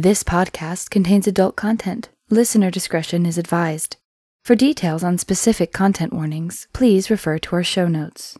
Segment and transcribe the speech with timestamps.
[0.00, 2.08] This podcast contains adult content.
[2.30, 3.96] Listener discretion is advised.
[4.44, 8.38] For details on specific content warnings, please refer to our show notes.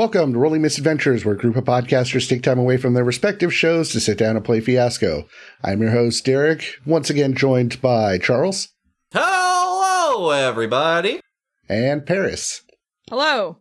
[0.00, 3.52] Welcome to Rolling Misadventures, where a group of podcasters take time away from their respective
[3.52, 5.28] shows to sit down and play Fiasco.
[5.62, 8.68] I'm your host, Derek, once again joined by Charles
[9.12, 11.20] Hello, everybody.
[11.68, 12.62] and Paris,
[13.10, 13.58] Hello.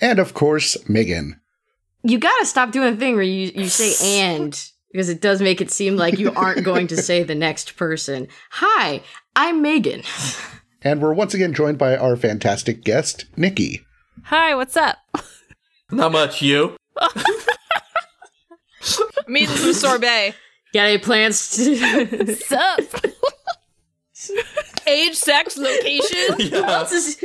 [0.00, 1.40] and of course, Megan.
[2.04, 5.60] You gotta stop doing the thing where you, you say and because it does make
[5.60, 8.28] it seem like you aren't going to say the next person.
[8.52, 9.02] Hi,
[9.34, 10.02] I'm Megan.
[10.82, 13.82] And we're once again joined by our fantastic guest, Nikki.
[14.26, 14.96] Hi, what's up?
[15.92, 16.76] Not much, you.
[19.26, 20.34] Me and some sorbet.
[20.72, 22.80] Got any plans to What's up?
[24.86, 26.34] Age, sex, location.
[26.36, 26.70] Who Yeah.
[26.70, 27.18] else is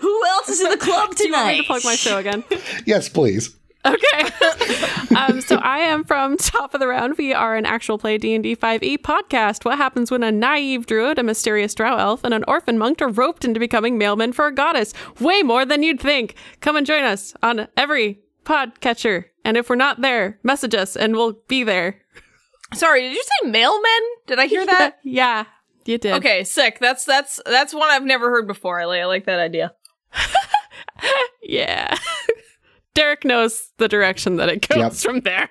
[0.00, 1.56] Who else is in the club Do you want me tonight?
[1.58, 2.44] to plug my show again?
[2.86, 3.54] Yes, please.
[3.84, 5.14] Okay.
[5.16, 7.16] um, so I am from Top of the Round.
[7.16, 9.64] We are an actual play D&D 5e E podcast.
[9.64, 13.08] What happens when a naive druid, a mysterious drow elf, and an orphan monk are
[13.08, 14.92] roped into becoming mailmen for a goddess?
[15.20, 16.34] Way more than you'd think.
[16.60, 19.26] Come and join us on every podcatcher.
[19.44, 22.00] And if we're not there, message us and we'll be there.
[22.74, 24.00] Sorry, did you say mailmen?
[24.26, 24.98] Did I hear that?
[25.04, 25.44] yeah,
[25.86, 26.14] you did.
[26.14, 26.78] okay, sick.
[26.80, 28.80] That's that's that's one I've never heard before.
[28.80, 29.72] I like that idea.
[31.42, 31.96] Yeah.
[32.98, 34.92] Derek knows the direction that it goes Yep.
[35.12, 35.48] from there.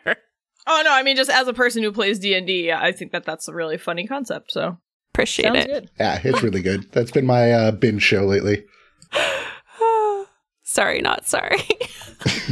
[0.67, 3.11] Oh no, I mean just as a person who plays D and D, I think
[3.13, 4.51] that that's a really funny concept.
[4.51, 4.77] So
[5.13, 5.67] Appreciate sounds it.
[5.67, 5.89] good.
[5.99, 6.91] Yeah, it's really good.
[6.91, 8.65] That's been my uh, binge show lately.
[10.63, 11.61] sorry, not sorry.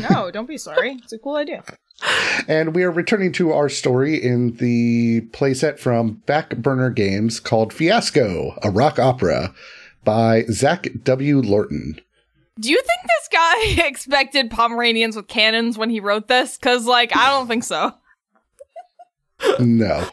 [0.09, 0.99] No, don't be sorry.
[1.03, 1.63] It's a cool idea.
[2.47, 8.59] And we are returning to our story in the playset from Backburner Games called Fiasco,
[8.61, 9.55] a rock opera
[10.03, 11.39] by Zach W.
[11.41, 11.99] Lorton.
[12.59, 16.57] Do you think this guy expected Pomeranians with cannons when he wrote this?
[16.57, 17.93] Because like I don't think so.
[19.59, 20.07] No.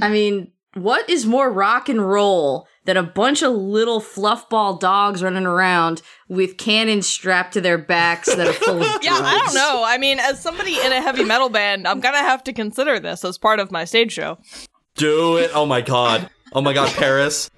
[0.00, 5.22] I mean, what is more rock and roll than a bunch of little fluffball dogs
[5.22, 9.54] running around with cannons strapped to their backs that are full of Yeah, I don't
[9.54, 9.82] know.
[9.84, 13.24] I mean, as somebody in a heavy metal band, I'm gonna have to consider this
[13.24, 14.38] as part of my stage show.
[14.94, 15.50] Do it.
[15.52, 16.30] Oh my god.
[16.52, 17.50] Oh my god, Paris.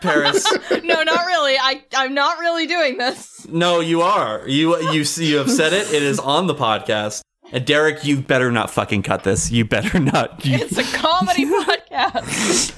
[0.00, 0.46] Paris.
[0.84, 1.56] No, not really.
[1.58, 3.46] I I'm not really doing this.
[3.48, 4.46] No, you are.
[4.46, 5.92] You you you have said it.
[5.92, 7.22] It is on the podcast.
[7.50, 9.50] And Derek, you better not fucking cut this.
[9.50, 10.44] You better not.
[10.44, 12.74] You, It's a comedy podcast.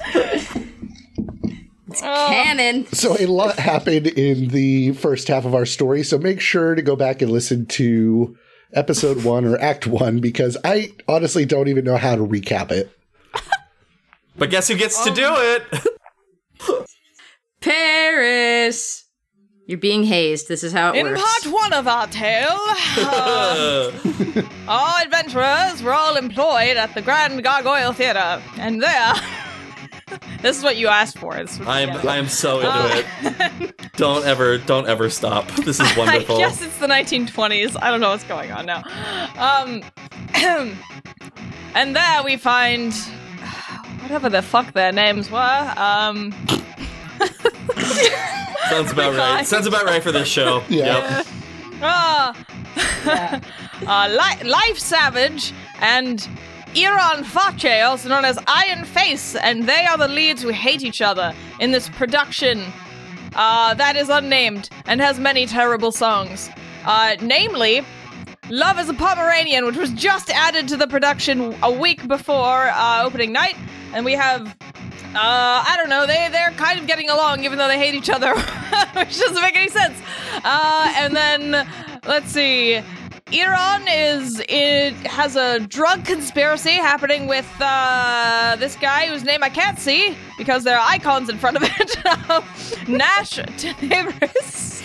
[2.01, 2.85] Oh, Cannon.
[2.87, 6.03] So a lot happened in the first half of our story.
[6.03, 8.37] So make sure to go back and listen to
[8.73, 12.89] episode one or act one because I honestly don't even know how to recap it.
[14.37, 15.63] But guess who gets to do it?
[17.61, 19.05] Paris.
[19.67, 20.47] You're being hazed.
[20.47, 20.99] This is how it works.
[20.99, 21.43] in works.
[21.43, 22.47] part one of our tale,
[22.97, 23.91] uh,
[24.67, 29.13] our adventurers were all employed at the Grand Gargoyle Theater, and there.
[30.41, 31.35] this is what you asked for.
[31.35, 32.05] This is what you I'm get.
[32.05, 33.05] I am so into
[33.69, 33.93] it.
[33.93, 35.47] Don't ever don't ever stop.
[35.51, 36.35] This is wonderful.
[36.35, 37.77] I guess it's the 1920s.
[37.81, 38.83] I don't know what's going on now.
[39.37, 39.83] Um,
[41.75, 42.93] and there we find
[44.11, 45.73] whatever the fuck their names were.
[45.77, 46.33] Um,
[48.69, 49.47] Sounds about right.
[49.47, 50.61] Sounds about right for this show.
[50.67, 51.17] Yeah.
[51.17, 51.27] Yep.
[51.81, 52.45] ah,
[53.87, 56.27] uh, Li- Life Savage and
[56.75, 61.01] Iran Fache, also known as Iron Face, and they are the leads who hate each
[61.01, 62.65] other in this production
[63.35, 66.49] uh, that is unnamed and has many terrible songs.
[66.83, 67.81] Uh, namely,
[68.49, 73.03] Love is a Pomeranian, which was just added to the production a week before uh,
[73.05, 73.55] opening night,
[73.93, 74.47] and we have.
[75.13, 76.07] Uh, I don't know.
[76.07, 78.33] They they're kind of getting along, even though they hate each other,
[78.93, 79.99] which doesn't make any sense.
[80.43, 81.67] Uh, and then
[82.05, 82.81] let's see.
[83.33, 89.49] Iran is it has a drug conspiracy happening with uh, this guy whose name I
[89.49, 91.97] can't see because there are icons in front of it.
[92.89, 94.83] Nash Tenebris,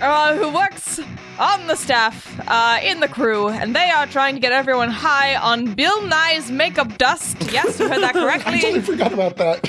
[0.00, 0.98] uh, who works
[1.40, 5.34] on the staff uh, in the crew, and they are trying to get everyone high
[5.36, 7.36] on Bill Nye's makeup dust.
[7.50, 8.58] Yes, you heard that correctly.
[8.58, 9.62] I totally forgot about that.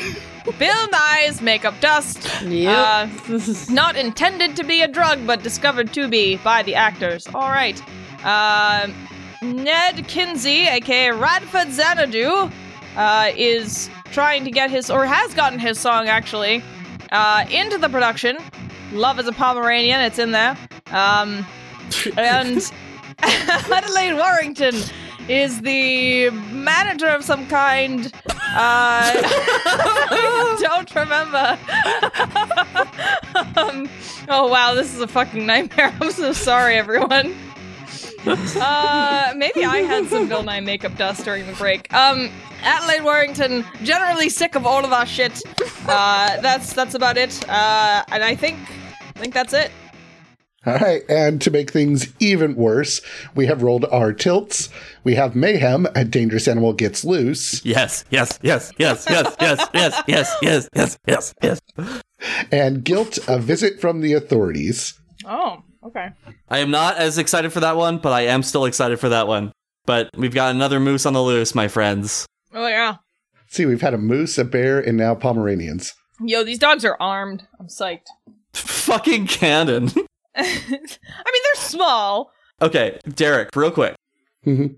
[0.60, 2.28] Bill Nye's makeup dust.
[2.44, 2.78] Yep.
[3.30, 3.40] Uh,
[3.70, 7.28] not intended to be a drug, but discovered to be by the actors.
[7.34, 7.82] All right.
[8.26, 8.88] Uh,
[9.42, 12.52] Ned Kinsey, aka Radford Xanadu,
[12.98, 16.62] uh, is trying to get his, or has gotten his song actually,
[17.12, 18.38] uh, into the production.
[18.92, 20.02] Love is a Pomeranian.
[20.02, 20.58] It's in there.
[20.92, 21.46] Um,
[22.18, 22.72] and
[23.20, 24.76] Adelaide Warrington
[25.28, 28.12] is the manager of some kind.
[28.54, 29.14] Uh,
[30.60, 31.38] don't remember.
[33.56, 33.90] um,
[34.28, 35.96] oh wow, this is a fucking nightmare.
[36.02, 37.36] I'm so sorry, everyone.
[38.26, 41.92] Uh, maybe I had some Bill Nye makeup dust during the break.
[41.94, 42.30] Um,
[42.62, 45.42] Adelaide Warrington, generally sick of all of our shit.
[45.88, 47.48] Uh, that's that's about it.
[47.50, 48.60] Uh, and I think
[49.00, 49.72] I think that's it.
[50.64, 53.02] All right, and to make things even worse,
[53.34, 54.70] we have rolled our tilts.
[55.04, 55.88] We have mayhem.
[55.96, 60.98] A dangerous animal gets loose, Yes, yes, yes, yes, yes, yes, yes, yes, yes, yes,
[61.08, 62.02] yes, yes.
[62.52, 63.18] and guilt.
[63.28, 64.94] A visit from the authorities.
[65.26, 66.10] Oh, okay.
[66.48, 69.28] I am not as excited for that one, but I am still excited for that
[69.28, 69.52] one.
[69.88, 72.28] But we've got another moose on the loose, my friends.
[72.54, 72.98] Oh yeah.
[73.48, 75.94] See, we've had a moose, a bear, and now Pomeranians.
[76.24, 77.48] Yo, these dogs are armed.
[77.60, 78.06] I'm psyched.
[78.54, 79.90] Fucking cannon.
[80.36, 82.32] I mean, they're small.
[82.62, 83.96] Okay, Derek, real quick.
[84.46, 84.76] Mhm.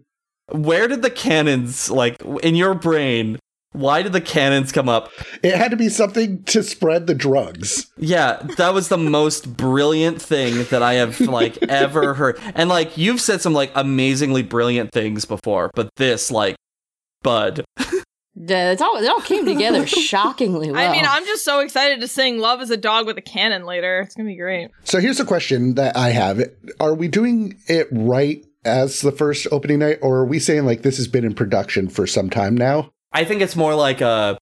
[0.52, 3.40] Where did the cannons, like, in your brain,
[3.72, 5.10] why did the cannons come up?
[5.42, 7.88] It had to be something to spread the drugs.
[7.98, 12.40] Yeah, that was the most brilliant thing that I have, like, ever heard.
[12.56, 16.56] And, like, you've said some, like, amazingly brilliant things before, but this, like,
[17.24, 17.64] Bud.
[18.36, 20.90] Yeah, It's all, it all came together shockingly well.
[20.90, 23.66] I mean, I'm just so excited to sing "Love Is a Dog with a Cannon"
[23.66, 24.02] later.
[24.02, 24.70] It's gonna be great.
[24.84, 26.42] So here's a question that I have:
[26.80, 30.82] Are we doing it right as the first opening night, or are we saying like
[30.82, 32.90] this has been in production for some time now?
[33.12, 34.38] I think it's more like a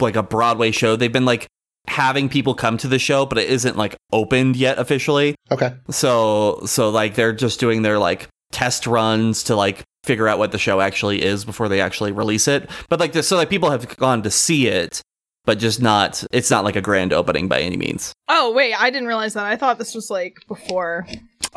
[0.00, 0.96] like a Broadway show.
[0.96, 1.46] They've been like
[1.88, 5.36] having people come to the show, but it isn't like opened yet officially.
[5.52, 5.74] Okay.
[5.88, 10.52] So so like they're just doing their like test runs to like figure out what
[10.52, 12.70] the show actually is before they actually release it.
[12.88, 15.02] But like this, so like people have gone to see it,
[15.44, 16.22] but just not.
[16.32, 18.12] It's not like a grand opening by any means.
[18.28, 19.44] Oh wait, I didn't realize that.
[19.46, 21.06] I thought this was like before.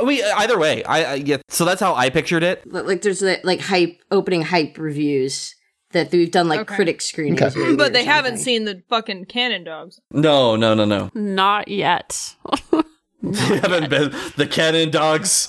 [0.04, 1.38] We either way, I, I yeah.
[1.50, 2.64] So that's how I pictured it.
[2.72, 5.56] like there's like hype opening hype reviews
[5.92, 6.76] that we've done like Okay.
[6.76, 7.76] critic screenings, Okay.
[7.76, 10.00] But or they haven't seen the fucking cannon dogs.
[10.12, 11.10] No, no, no, no.
[11.16, 12.36] Not yet.
[13.22, 15.48] They haven't been the cannon dogs.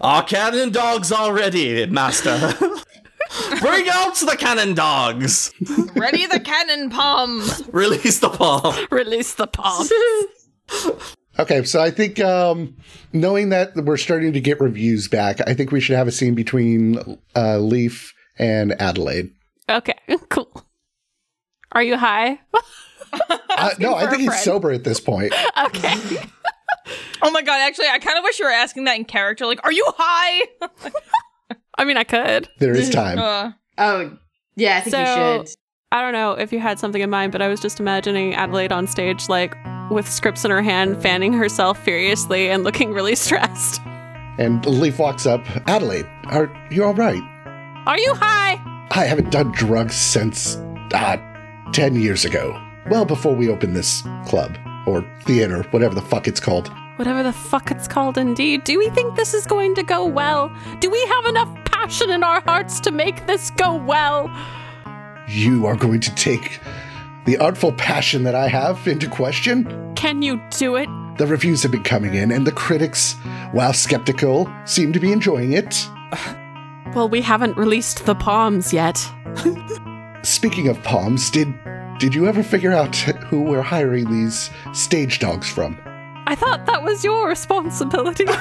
[0.00, 2.38] Our cannon dogs already, master.
[3.60, 5.52] Bring out the cannon dogs.
[5.94, 7.62] Ready the cannon palms.
[7.72, 8.74] Release the palm.
[8.90, 9.86] Release the palm.
[11.38, 12.76] Okay, so I think um,
[13.14, 16.34] knowing that we're starting to get reviews back, I think we should have a scene
[16.34, 19.30] between uh, Leaf and Adelaide.
[19.70, 19.94] okay,
[20.28, 20.66] cool.
[21.72, 22.40] Are you high?
[23.12, 25.32] Uh, no, I think a he's sober at this point.
[25.66, 25.94] Okay.
[27.22, 27.60] Oh my god!
[27.60, 29.44] Actually, I kind of wish you were asking that in character.
[29.44, 30.46] Like, are you high?
[31.76, 32.48] I mean, I could.
[32.58, 33.18] There is time.
[33.18, 34.16] Uh, Oh,
[34.56, 35.54] yeah, I think So- you should.
[35.92, 38.70] I don't know if you had something in mind, but I was just imagining Adelaide
[38.72, 39.56] on stage, like
[39.90, 43.80] with scripts in her hand, fanning herself furiously and looking really stressed.
[44.38, 45.44] And Leaf walks up.
[45.68, 47.20] Adelaide, are you all right?
[47.86, 48.52] Are you high?
[48.92, 50.56] I haven't done drugs since
[50.94, 51.16] uh,
[51.72, 52.56] 10 years ago.
[52.88, 54.56] Well, before we opened this club
[54.86, 56.70] or theater, whatever the fuck it's called.
[56.96, 58.64] Whatever the fuck it's called, indeed.
[58.64, 60.54] Do we think this is going to go well?
[60.80, 64.30] Do we have enough passion in our hearts to make this go well?
[65.28, 66.60] You are going to take
[67.24, 69.94] the artful passion that I have into question?
[69.94, 70.88] Can you do it?
[71.16, 73.14] The reviews have been coming in, and the critics,
[73.52, 75.86] while skeptical, seem to be enjoying it.
[76.94, 78.98] Well, we haven't released the palms yet.
[80.22, 81.46] Speaking of palms, did
[82.00, 85.78] did you ever figure out who we're hiring these stage dogs from?
[86.26, 88.24] I thought that was your responsibility.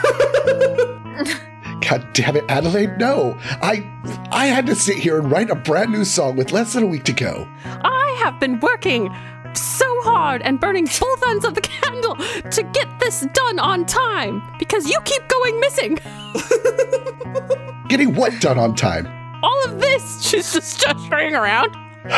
[1.82, 3.38] God damn it, Adelaide, no.
[3.62, 3.86] I
[4.32, 6.88] I had to sit here and write a brand new song with less than a
[6.88, 7.50] week to go.
[7.66, 9.14] I have been working
[9.54, 14.42] so hard and burning both ends of the candle to get this done on time
[14.58, 15.96] because you keep going missing.
[17.90, 19.08] Getting what done on time?
[19.44, 21.89] All of this, she's just gesturing around.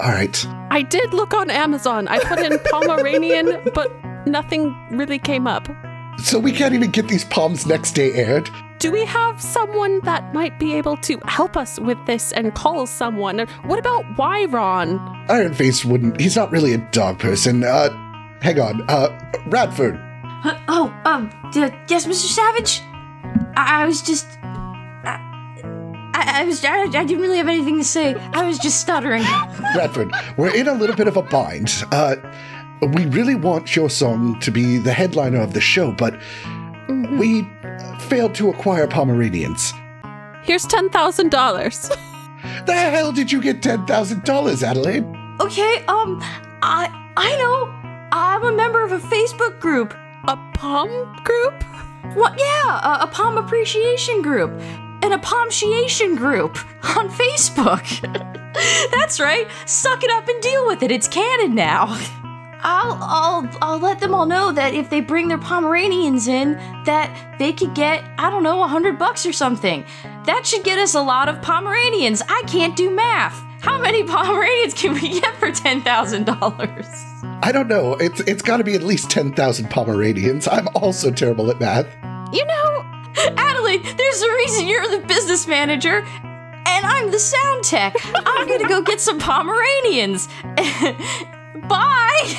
[0.00, 0.46] All right.
[0.70, 2.08] I did look on Amazon.
[2.08, 3.90] I put in Pomeranian, but
[4.26, 5.68] nothing really came up.
[6.18, 8.48] So we can't even get these palms next day aired.
[8.78, 12.86] Do we have someone that might be able to help us with this and call
[12.86, 13.40] someone?
[13.64, 14.98] What about Wyron?
[15.28, 16.20] Iron Face wouldn't.
[16.20, 17.64] He's not really a dog person.
[17.64, 17.88] Uh,
[18.40, 18.82] hang on.
[18.88, 19.08] Uh,
[19.46, 19.96] Radford.
[20.42, 22.28] Huh, oh, um, d- yes, Mr.
[22.28, 22.80] Savage.
[23.56, 24.37] I, I was just.
[26.18, 26.64] I, I, I was.
[26.64, 28.14] I, I didn't really have anything to say.
[28.14, 29.22] I was just stuttering.
[29.76, 31.70] Radford, we're in a little bit of a bind.
[31.92, 32.16] Uh,
[32.94, 36.18] we really want your song to be the headliner of the show, but
[37.18, 37.46] we
[38.08, 39.72] failed to acquire Pomeranians.
[40.42, 41.96] Here's $10,000.
[42.66, 45.04] The hell did you get ten thousand dollars, Adelaide?
[45.40, 46.18] Okay, um,
[46.62, 47.74] I I know.
[48.12, 49.92] I'm a member of a Facebook group.
[50.24, 50.88] A palm
[51.24, 51.62] group?
[52.14, 52.38] What?
[52.38, 54.50] Yeah, a, a palm appreciation group.
[55.02, 56.58] An apomciation group
[56.96, 57.84] on Facebook.
[58.90, 59.46] That's right.
[59.66, 60.90] Suck it up and deal with it.
[60.90, 61.98] It's canon now.
[62.60, 67.36] I'll I'll I'll let them all know that if they bring their Pomeranians in, that
[67.38, 69.84] they could get I don't know a hundred bucks or something.
[70.26, 72.22] That should get us a lot of Pomeranians.
[72.28, 73.40] I can't do math.
[73.60, 76.86] How many Pomeranians can we get for ten thousand dollars?
[77.42, 77.94] I don't know.
[77.94, 80.48] It's it's got to be at least ten thousand Pomeranians.
[80.48, 81.86] I'm also terrible at math.
[82.32, 82.87] You know,
[83.36, 86.04] Adelaide, there's a reason you're the business manager.
[86.68, 87.96] And I'm the sound tech.
[88.14, 90.28] I'm gonna go get some Pomeranians.
[91.68, 92.34] Bye.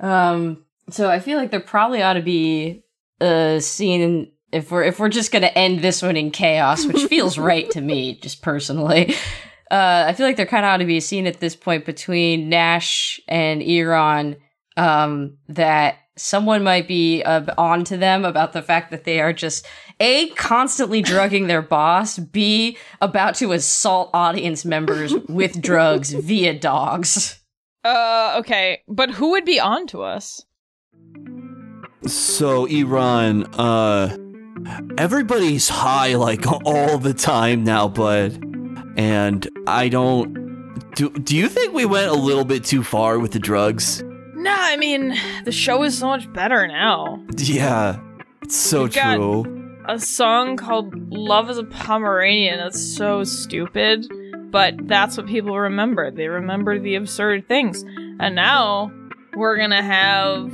[0.00, 0.64] um.
[0.88, 2.84] So I feel like there probably ought to be
[3.20, 7.38] a scene if we're if we're just gonna end this one in chaos, which feels
[7.38, 9.14] right to me, just personally.
[9.70, 11.84] Uh, I feel like there kind of ought to be a scene at this point
[11.84, 14.36] between Nash and Eron
[14.76, 19.32] um, that someone might be uh, on to them about the fact that they are
[19.32, 19.66] just
[20.00, 27.40] a constantly drugging their boss b about to assault audience members with drugs via dogs
[27.86, 30.44] uh, okay, but who would be on to us?
[32.04, 34.16] So, Iran, uh,
[34.98, 38.42] everybody's high like all the time now, bud.
[38.96, 40.34] And I don't.
[40.96, 44.02] Do, do you think we went a little bit too far with the drugs?
[44.46, 47.20] No, I mean, the show is so much better now.
[47.36, 47.98] Yeah,
[48.42, 49.76] it's so We've true.
[49.88, 54.06] A song called Love is a Pomeranian that's so stupid,
[54.52, 56.12] but that's what people remember.
[56.12, 57.82] They remember the absurd things.
[58.20, 58.92] And now
[59.34, 60.44] we're gonna have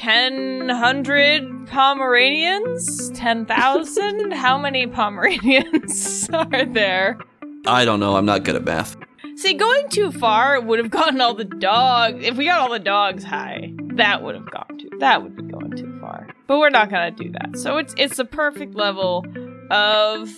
[0.00, 3.10] 1,000 Pomeranians?
[3.10, 4.32] 10,000?
[4.32, 7.16] How many Pomeranians are there?
[7.64, 8.16] I don't know.
[8.16, 8.96] I'm not good at math.
[9.36, 12.24] See, going too far would have gotten all the dogs.
[12.24, 14.90] If we got all the dogs high, that would have gone too.
[14.98, 16.28] That would be going too far.
[16.46, 17.56] But we're not gonna do that.
[17.58, 19.24] So it's it's the perfect level
[19.70, 20.30] of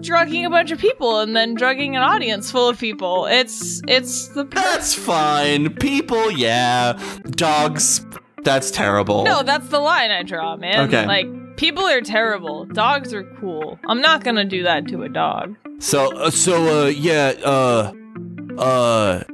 [0.00, 3.26] drugging a bunch of people and then drugging an audience full of people.
[3.26, 5.74] It's it's the per- That's fine.
[5.74, 6.98] People, yeah.
[7.30, 8.04] Dogs,
[8.42, 9.24] that's terrible.
[9.24, 9.42] no.
[9.42, 10.88] That's the line I draw, man.
[10.88, 11.06] Okay.
[11.06, 12.64] Like people are terrible.
[12.64, 13.78] Dogs are cool.
[13.86, 15.56] I'm not gonna do that to a dog.
[15.78, 17.92] So, uh, so, uh, yeah, uh,
[18.60, 19.24] uh,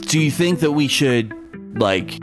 [0.00, 1.32] do you think that we should,
[1.78, 2.18] like,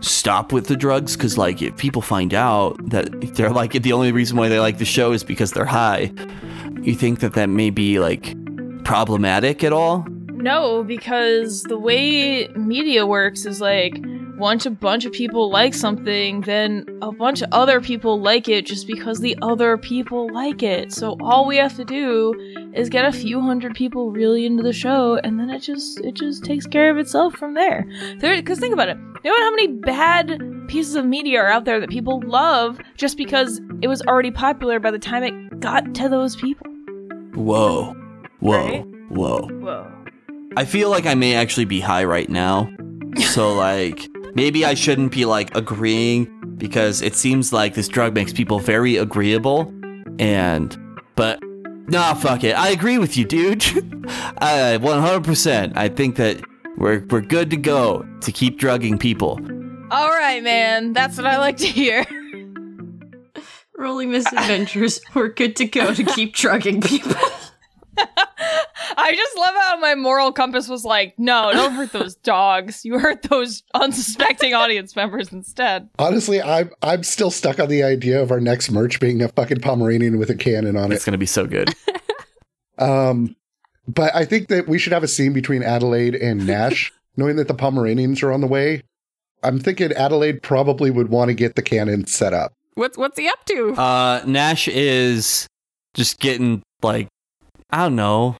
[0.00, 1.16] stop with the drugs?
[1.16, 4.78] Because, like, if people find out that they're, like, the only reason why they like
[4.78, 6.12] the show is because they're high,
[6.82, 8.34] you think that that may be, like,
[8.84, 10.06] problematic at all?
[10.30, 13.98] No, because the way media works is like
[14.38, 18.66] once a bunch of people like something, then a bunch of other people like it
[18.66, 20.92] just because the other people like it.
[20.92, 22.34] So all we have to do
[22.74, 26.14] is get a few hundred people really into the show, and then it just it
[26.14, 27.86] just takes care of itself from there.
[28.20, 28.98] Because think about it.
[29.24, 33.16] You know how many bad pieces of media are out there that people love just
[33.16, 36.66] because it was already popular by the time it got to those people.
[37.34, 37.94] Whoa.
[38.40, 38.56] Whoa.
[38.56, 38.84] Right?
[39.08, 39.48] Whoa.
[39.48, 39.92] Whoa.
[40.56, 42.70] I feel like I may actually be high right now.
[43.30, 48.32] So, like, maybe I shouldn't be, like, agreeing because it seems like this drug makes
[48.32, 49.72] people very agreeable.
[50.18, 50.76] And,
[51.16, 51.40] but,
[51.88, 52.56] nah, fuck it.
[52.56, 53.64] I agree with you, dude.
[54.38, 55.76] uh, 100%.
[55.76, 56.40] I think that
[56.76, 59.40] we're, we're good to go to keep drugging people.
[59.90, 60.92] All right, man.
[60.92, 62.04] That's what I like to hear.
[63.78, 67.45] rolling misadventures we're good to go to keep drugging people I just love
[69.76, 72.84] how my moral compass was like, no, don't hurt those dogs.
[72.84, 75.88] You hurt those unsuspecting audience members instead.
[75.98, 79.60] Honestly, I'm I'm still stuck on the idea of our next merch being a fucking
[79.60, 80.96] Pomeranian with a cannon on it.
[80.96, 81.74] It's going to be so good.
[82.78, 83.34] Um,
[83.88, 87.48] but I think that we should have a scene between Adelaide and Nash, knowing that
[87.48, 88.82] the Pomeranians are on the way.
[89.42, 92.52] I'm thinking Adelaide probably would want to get the cannon set up.
[92.74, 93.72] What's what's he up to?
[93.80, 95.46] Uh, Nash is
[95.94, 97.08] just getting, like,
[97.70, 98.36] I don't know.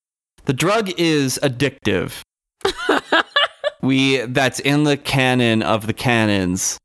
[0.47, 2.23] The drug is addictive.
[3.83, 6.79] we that's in the canon of the canons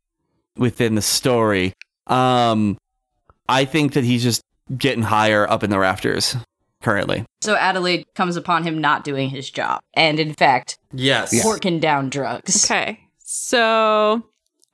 [0.57, 1.73] within the story.
[2.07, 2.77] Um
[3.47, 4.41] I think that he's just
[4.77, 6.35] getting higher up in the rafters
[6.81, 7.23] currently.
[7.41, 11.31] so adelaide comes upon him not doing his job and in fact Yes.
[11.33, 11.43] Yeah.
[11.43, 12.99] porking down drugs Okay.
[13.19, 14.23] So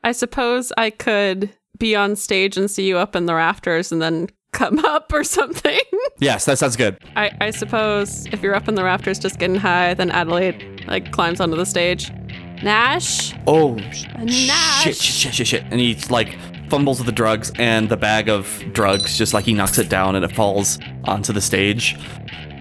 [0.03, 4.01] I suppose I could be on stage and see you up in the rafters and
[4.01, 5.79] then come up or something.
[6.19, 6.97] Yes, that sounds good.
[7.15, 11.11] I, I suppose if you're up in the rafters just getting high, then Adelaide like
[11.11, 12.11] climbs onto the stage.
[12.63, 13.35] Nash?
[13.45, 14.81] Oh, Nash.
[14.83, 15.63] shit, shit, shit, shit, shit.
[15.69, 16.35] And he like
[16.71, 20.15] fumbles with the drugs and the bag of drugs, just like he knocks it down
[20.15, 21.95] and it falls onto the stage.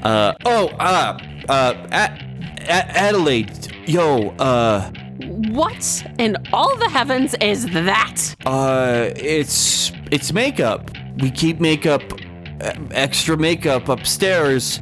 [0.03, 4.91] Uh, oh, uh, uh, A- A- Adelaide, yo, uh,
[5.49, 8.35] What in all the heavens is that?
[8.45, 10.91] Uh, it's it's makeup.
[11.21, 12.03] We keep makeup,
[12.91, 14.81] extra makeup upstairs,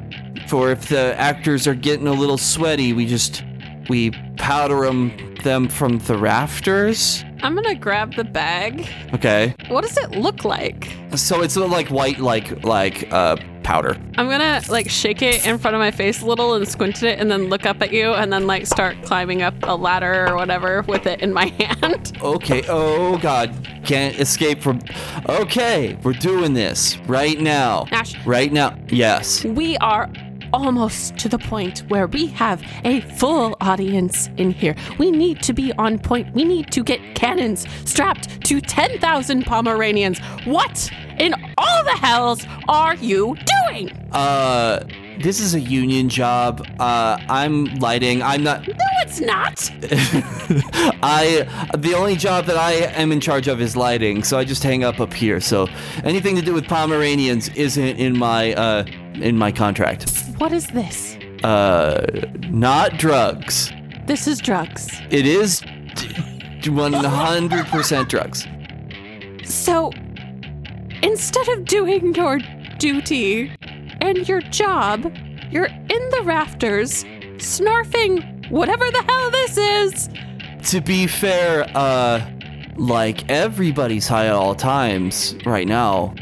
[0.49, 2.93] for if the actors are getting a little sweaty.
[2.93, 3.43] We just
[3.89, 5.13] we powder them
[5.43, 7.25] them from the rafters.
[7.43, 8.89] I'm gonna grab the bag.
[9.13, 10.91] Okay, What does it look like?
[11.15, 13.97] so it's like white, like like uh powder.
[14.17, 17.15] I'm gonna like shake it in front of my face a little and squint at
[17.15, 20.29] it and then look up at you and then like start climbing up a ladder
[20.29, 22.17] or whatever with it in my hand.
[22.23, 22.63] Okay.
[22.69, 23.53] Oh God,
[23.85, 24.81] can't escape from.
[25.29, 27.87] Okay, we're doing this right now.
[27.91, 28.15] Ash.
[28.27, 28.79] Right now.
[28.89, 29.45] Yes.
[29.45, 30.11] We are
[30.55, 34.77] almost to the point where we have a full audience in here.
[34.99, 36.33] We need to be on point.
[36.33, 40.21] We need to get cannons strapped to 10,000 Pomeranians.
[40.45, 43.37] What in all the hells are you
[43.69, 43.91] doing?
[44.13, 44.85] Uh,
[45.21, 46.65] this is a union job.
[46.79, 48.23] Uh, I'm lighting.
[48.23, 48.67] I'm not.
[48.67, 49.71] No, it's not.
[51.03, 54.63] I the only job that I am in charge of is lighting, so I just
[54.63, 55.41] hang up up here.
[55.41, 55.69] So
[56.03, 58.85] anything to do with Pomeranians isn't in my uh
[59.15, 60.11] in my contract.
[60.39, 61.17] What is this?
[61.43, 62.07] Uh,
[62.51, 63.73] not drugs.
[64.07, 65.01] This is drugs.
[65.11, 65.63] It is
[66.67, 68.47] one hundred percent drugs.
[69.45, 69.93] So,
[71.03, 72.39] instead of doing your
[72.79, 73.53] duty
[74.01, 75.15] and your job,
[75.51, 77.05] you're in the rafters,
[77.37, 80.09] snarfing whatever the hell this is.
[80.71, 82.27] To be fair, uh,
[82.77, 86.15] like everybody's high at all times right now.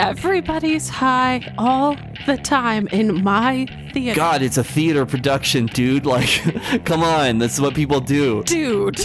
[0.00, 1.94] Everybody's high all
[2.26, 4.16] the time in my theater.
[4.16, 6.06] God, it's a theater production, dude.
[6.06, 6.30] Like,
[6.86, 8.42] come on, that's what people do.
[8.44, 8.98] Dude.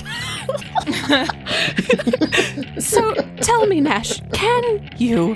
[2.82, 5.36] so tell me, Nash, can you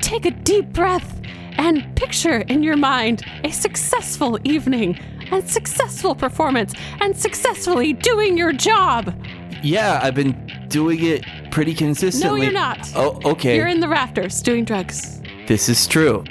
[0.00, 1.20] take a deep breath
[1.56, 4.98] and picture in your mind a successful evening
[5.32, 9.14] and successful performance and successfully doing your job?
[9.62, 10.34] Yeah, I've been
[10.68, 12.40] doing it pretty consistently.
[12.40, 12.90] No, you're not.
[12.94, 13.56] Oh, okay.
[13.56, 15.20] You're in the rafters doing drugs.
[15.46, 16.24] this is true.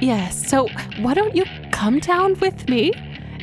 [0.00, 2.92] Yes, so why don't you come down with me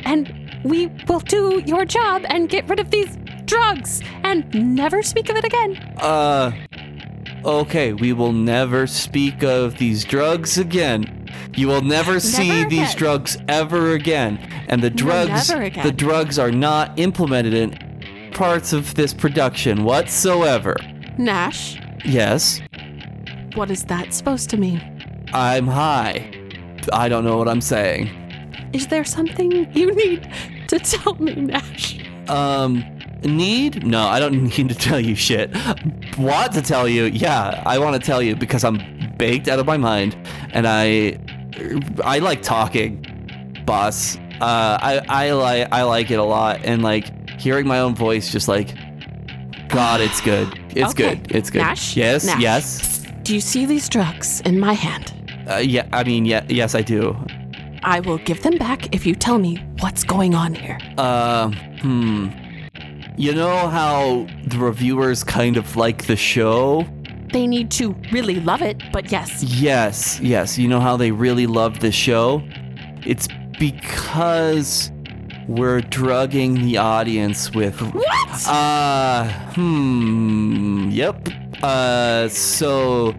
[0.04, 0.32] and
[0.64, 5.36] we will do your job and get rid of these drugs and never speak of
[5.36, 5.76] it again.
[5.98, 6.52] Uh,
[7.44, 11.21] okay, we will never speak of these drugs again.
[11.54, 14.38] You will never see Never these drugs ever again.
[14.68, 15.84] And the drugs, again.
[15.84, 20.76] the drugs are not implemented in parts of this production whatsoever.
[21.18, 22.60] Nash, Yes,
[23.54, 24.80] what is that supposed to mean?
[25.32, 26.30] I'm high.
[26.92, 28.08] I don't know what I'm saying.
[28.72, 30.28] Is there something you need
[30.68, 31.98] to tell me, Nash?
[32.28, 32.82] Um,
[33.22, 33.86] need?
[33.86, 35.54] No, I don't need to tell you shit.
[36.18, 37.04] Want to tell you?
[37.04, 38.80] Yeah, I want to tell you because I'm
[39.18, 40.16] baked out of my mind,
[40.52, 41.18] and I,
[42.04, 43.04] I like talking,
[43.66, 44.16] boss.
[44.40, 48.30] Uh, I I like I like it a lot, and like hearing my own voice,
[48.32, 48.74] just like,
[49.68, 50.48] God, it's good.
[50.74, 51.16] It's Okay.
[51.16, 51.32] good.
[51.34, 51.58] It's good.
[51.60, 51.96] Nash?
[51.96, 52.24] Yes.
[52.24, 52.40] Nash.
[52.40, 53.06] Yes.
[53.22, 55.12] Do you see these drugs in my hand?
[55.48, 55.86] Uh, yeah.
[55.92, 56.44] I mean, yeah.
[56.48, 57.16] Yes, I do.
[57.84, 60.78] I will give them back if you tell me what's going on here.
[60.98, 62.28] Uh, hmm.
[63.16, 66.86] You know how the reviewers kind of like the show?
[67.32, 69.42] They need to really love it, but yes.
[69.42, 70.58] Yes, yes.
[70.58, 72.42] You know how they really love this show?
[73.06, 73.26] It's
[73.58, 74.92] because
[75.48, 77.80] we're drugging the audience with.
[77.80, 78.46] What?
[78.46, 80.90] Uh, hmm.
[80.90, 81.28] Yep.
[81.62, 83.14] Uh, so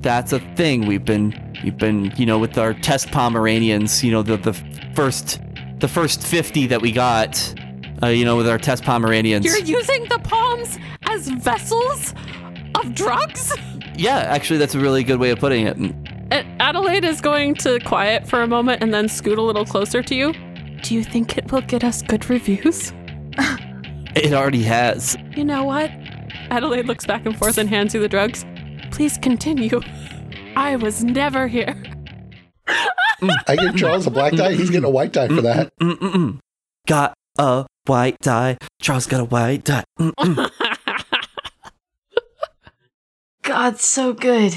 [0.00, 0.86] that's a thing.
[0.86, 4.52] We've been, we've been, you know, with our test Pomeranians, you know, the, the
[4.94, 5.40] first,
[5.78, 7.54] the first 50 that we got,
[8.02, 9.44] uh, you know, with our test Pomeranians.
[9.44, 12.14] You're using the palms as vessels
[12.84, 13.52] of drugs?
[13.96, 15.76] yeah, actually, that's a really good way of putting it.
[16.30, 20.02] A- Adelaide is going to quiet for a moment and then scoot a little closer
[20.02, 20.32] to you.
[20.82, 22.92] Do you think it will get us good reviews?
[24.16, 25.16] It already has.
[25.36, 25.90] You know what?
[26.50, 28.44] Adelaide looks back and forth and hands you the drugs.
[28.90, 29.80] Please continue.
[30.56, 31.80] I was never here.
[33.46, 34.54] I give Charles a black die.
[34.54, 35.70] He's getting a white die for that.
[36.88, 38.56] Got a white die.
[38.80, 39.84] Charles got a white die.
[43.48, 44.52] God, so good.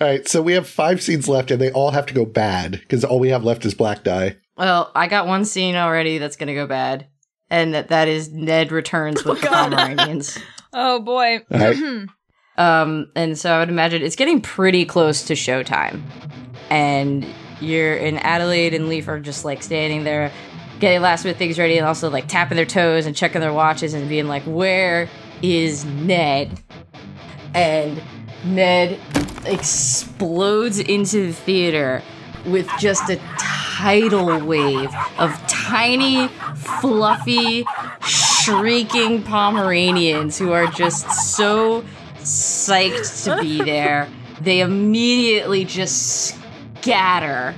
[0.00, 2.72] All right, so we have five scenes left, and they all have to go bad
[2.72, 4.36] because all we have left is black die.
[4.56, 7.06] Well, I got one scene already that's gonna go bad,
[7.50, 10.38] and that that is Ned returns with the Pomeranians.
[10.74, 11.40] Oh boy.
[11.50, 12.06] All right.
[12.58, 16.02] Um, and so I would imagine it's getting pretty close to showtime,
[16.68, 17.24] and
[17.60, 20.30] you're in Adelaide and Leaf are just like standing there,
[20.80, 23.94] getting last minute things ready, and also like tapping their toes and checking their watches
[23.94, 25.08] and being like, "Where
[25.40, 26.60] is Ned?"
[27.54, 28.02] And
[28.44, 28.98] Ned
[29.44, 32.02] explodes into the theater
[32.46, 36.28] with just a tidal wave of tiny,
[36.80, 37.64] fluffy,
[38.06, 41.82] shrieking Pomeranians who are just so
[42.18, 44.08] psyched to be there.
[44.40, 46.36] They immediately just
[46.76, 47.54] scatter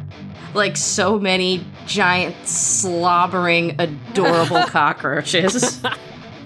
[0.55, 5.83] like so many giant, slobbering, adorable cockroaches.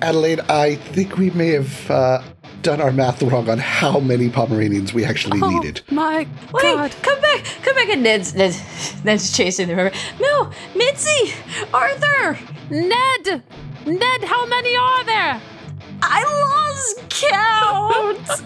[0.00, 2.22] Adelaide, I think we may have uh,
[2.68, 5.80] done our math wrong on how many Pomeranians we actually Oh needed.
[5.90, 6.94] my Wait, god.
[7.00, 8.60] come back, come back, and Ned's Ned's,
[9.04, 9.90] Ned's chasing the river.
[10.20, 11.32] No, Mitzi,
[11.72, 13.42] Arthur, Ned!
[13.86, 15.40] Ned, how many are there?
[16.02, 18.44] I lost count.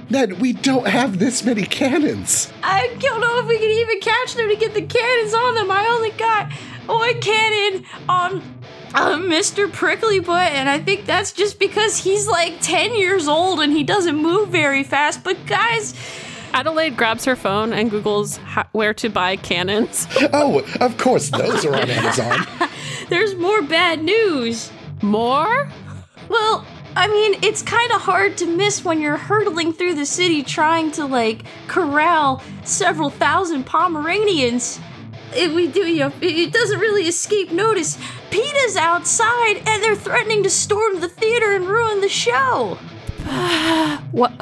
[0.10, 2.52] Ned, we don't have this many cannons.
[2.64, 5.70] I don't know if we can even catch them to get the cannons on them.
[5.70, 6.52] I only got
[6.86, 8.42] one cannon on
[8.94, 9.70] uh, Mr.
[9.72, 13.82] Prickly Butt, and I think that's just because he's like 10 years old and he
[13.82, 15.24] doesn't move very fast.
[15.24, 15.94] But guys,
[16.52, 20.06] Adelaide grabs her phone and Googles ha- where to buy cannons.
[20.32, 22.46] Oh, of course, those are on Amazon.
[23.08, 24.70] there's more bad news.
[25.02, 25.68] More?
[26.28, 26.64] Well,
[26.96, 30.92] I mean, it's kind of hard to miss when you're hurtling through the city trying
[30.92, 34.78] to like corral several thousand Pomeranians.
[35.34, 37.98] If we do, you know, it it doesn't really escape notice.
[38.30, 42.78] PETA's outside and they're threatening to storm the theater and ruin the show.
[44.12, 44.32] What?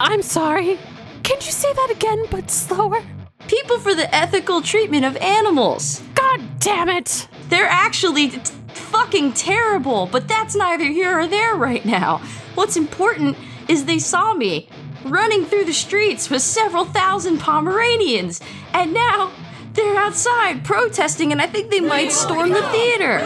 [0.00, 0.78] I'm sorry.
[1.22, 3.02] Can you say that again, but slower?
[3.46, 6.02] People for the ethical treatment of animals.
[6.14, 7.28] God damn it!
[7.48, 8.38] They're actually t-
[8.74, 12.18] fucking terrible, but that's neither here or there right now.
[12.54, 13.36] What's important
[13.68, 14.68] is they saw me
[15.04, 18.40] running through the streets with several thousand Pomeranians,
[18.72, 19.30] and now
[19.74, 23.18] they're outside protesting, and I think they might storm the theater.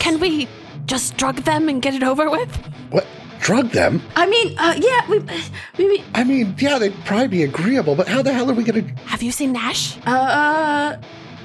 [0.00, 0.48] Can we
[0.86, 2.54] just drug them and get it over with?
[2.90, 3.06] What?
[3.40, 4.00] Drug them?
[4.14, 8.06] I mean, uh, yeah, we, we, we I mean, yeah, they'd probably be agreeable, but
[8.06, 8.82] how the hell are we gonna.
[9.06, 9.98] Have you seen Nash?
[10.06, 10.96] uh,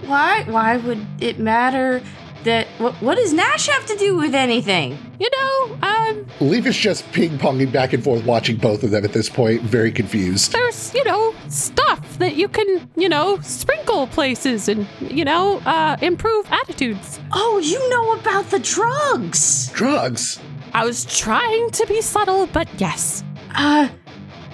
[0.06, 2.04] why, why would it matter
[2.48, 4.98] that, what, what does Nash have to do with anything?
[5.20, 9.04] You know, um, Leaf is just ping ponging back and forth, watching both of them
[9.04, 10.54] at this point, very confused.
[10.54, 15.98] there's, you know, stuff that you can, you know, sprinkle places and, you know, uh,
[16.02, 17.20] improve attitudes.
[17.34, 19.70] Oh, you know about the drugs.
[19.74, 20.40] Drugs?
[20.74, 23.24] I was trying to be subtle, but yes.
[23.56, 23.90] Uh,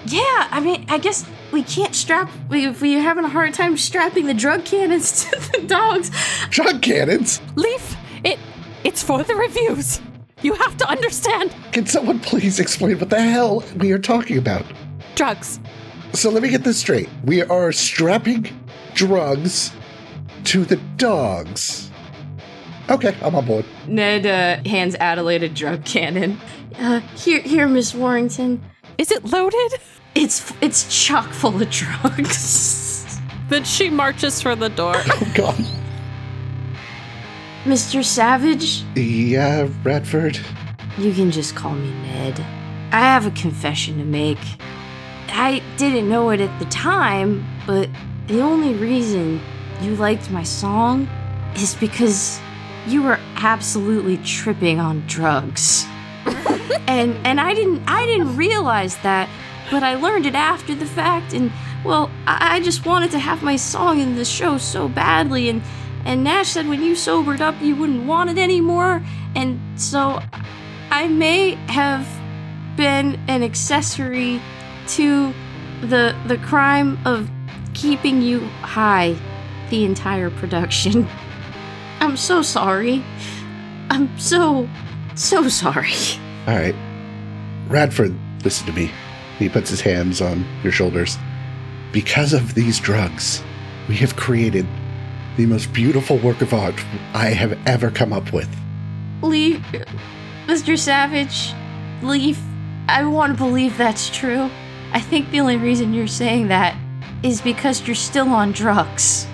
[0.06, 3.76] yeah, I mean, I guess we can't strap, we, if we're having a hard time
[3.76, 6.10] strapping the drug cannons to the dogs.
[6.50, 7.40] Drug cannons?
[7.54, 8.40] Leaf, it,
[8.82, 10.00] it's for the reviews.
[10.42, 11.54] You have to understand.
[11.70, 14.66] Can someone please explain what the hell we are talking about?
[15.14, 15.60] Drugs.
[16.12, 17.08] So let me get this straight.
[17.24, 18.50] We are strapping
[18.94, 19.72] drugs
[20.44, 21.90] to the dogs.
[22.90, 23.64] Okay, I'm on board.
[23.86, 26.40] Ned, uh, hands Adelaide a drug cannon.
[26.78, 28.60] Uh, here, here, Miss Warrington.
[28.98, 29.72] Is it loaded?
[30.14, 32.80] It's, it's chock full of drugs.
[33.50, 34.94] Then she marches for the door.
[35.06, 35.54] Oh, God.
[37.64, 38.02] Mr.
[38.04, 40.38] Savage, Yeah, Radford.
[40.98, 42.40] you can just call me Ned.
[42.92, 44.38] I have a confession to make.
[45.28, 47.88] I didn't know it at the time, but
[48.28, 49.40] the only reason
[49.82, 51.08] you liked my song
[51.56, 52.40] is because
[52.86, 55.84] you were absolutely tripping on drugs.
[56.86, 59.28] and and I didn't I didn't realize that,
[59.70, 61.50] but I learned it after the fact and
[61.84, 65.62] well, I, I just wanted to have my song in the show so badly and
[66.04, 69.02] and Nash said when you sobered up you wouldn't want it anymore
[69.34, 70.20] and so
[70.90, 72.06] I may have
[72.76, 74.40] been an accessory
[74.88, 75.32] to
[75.80, 77.30] the the crime of
[77.74, 79.16] keeping you high
[79.70, 81.06] the entire production.
[82.00, 83.02] I'm so sorry.
[83.90, 84.68] I'm so
[85.14, 85.92] so sorry.
[86.46, 86.74] All right.
[87.68, 88.90] Radford, listen to me.
[89.38, 91.18] He puts his hands on your shoulders.
[91.92, 93.42] Because of these drugs,
[93.88, 94.66] we have created
[95.36, 96.74] the most beautiful work of art
[97.12, 98.48] I have ever come up with.
[99.22, 99.60] Leaf
[100.46, 100.78] Mr.
[100.78, 101.54] Savage,
[102.02, 102.38] Leaf,
[102.88, 104.50] I want to believe that's true.
[104.92, 106.76] I think the only reason you're saying that
[107.22, 109.26] is because you're still on drugs.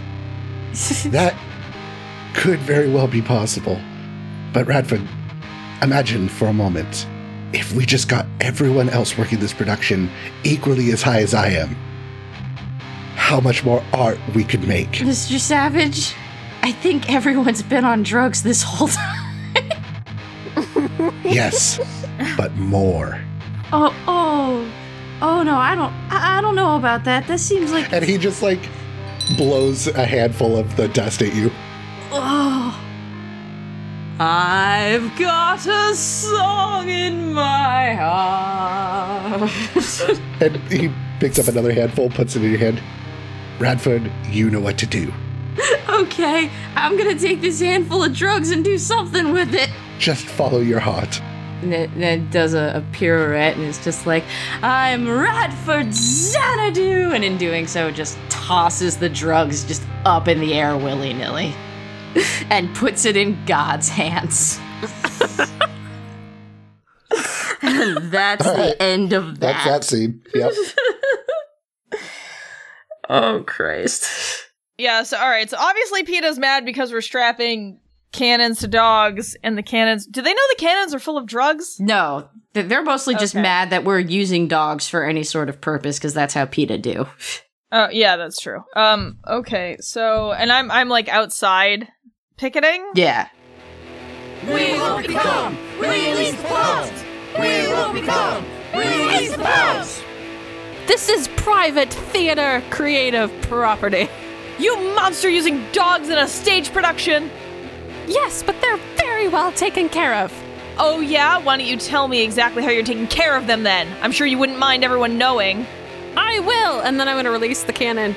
[1.07, 1.35] That
[2.35, 3.81] could very well be possible.
[4.53, 5.03] But Radford,
[5.83, 7.07] imagine for a moment
[7.53, 10.11] if we just got everyone else working this production
[10.45, 11.77] equally as high as I am.
[13.17, 14.91] How much more art we could make.
[14.91, 15.39] Mr.
[15.39, 16.15] Savage,
[16.63, 19.17] I think everyone's been on drugs this whole time.
[21.25, 21.79] Yes,
[22.37, 23.21] but more.
[23.73, 24.73] Oh, oh,
[25.23, 27.27] oh no, I don't, I, I don't know about that.
[27.29, 28.61] That seems like, And he just like
[29.37, 31.51] blows a handful of the dust at you.
[34.23, 39.51] I've got a song in my heart.
[40.43, 42.83] And he picks up another handful, puts it in your hand.
[43.59, 45.13] Radford, you know what to do.
[45.89, 49.71] okay, I'm gonna take this handful of drugs and do something with it.
[49.99, 51.21] Just follow your heart.
[51.63, 54.25] And it, then does a, a pirouette and it's just like,
[54.63, 57.13] I'm Radford Xanadu!
[57.13, 61.55] And in doing so, just tosses the drugs just up in the air willy nilly
[62.51, 64.59] and puts it in God's hands.
[67.63, 68.79] and that's Alright.
[68.79, 69.71] the end of That's that.
[69.71, 70.23] that scene.
[70.35, 70.53] Yep.
[73.13, 74.07] Oh, Christ.
[74.79, 75.51] Yeah, so all right.
[75.51, 77.81] So obviously PETA's mad because we're strapping
[78.13, 81.77] cannons to dogs and the cannons Do they know the cannons are full of drugs?
[81.81, 83.43] No, they're mostly just Okay.
[83.43, 87.07] mad that we're using dogs for any sort of purpose because that's how PETA do.
[87.73, 88.63] Oh, yeah, that's true.
[88.77, 89.77] Um okay.
[89.81, 91.89] So and I'm I'm like outside
[92.41, 92.83] picketing.
[92.95, 93.29] Yeah.
[94.47, 95.59] We will become!
[95.79, 97.05] Release the bombs!
[97.39, 98.47] We will become!
[98.75, 100.03] Release the bombs!
[100.87, 104.09] This is private theater creative property.
[104.59, 107.31] You monster using dogs in a stage production.
[108.07, 110.33] Yes, but they're very well taken care of.
[110.79, 113.87] Oh yeah, why don't you tell me exactly how you're taking care of them then?
[114.01, 115.67] I'm sure you wouldn't mind everyone knowing.
[116.17, 118.17] I will, and then I'm gonna release the cannon.